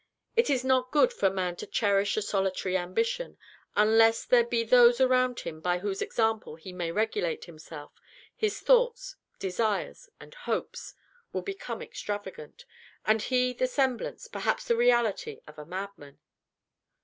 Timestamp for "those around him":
4.63-5.59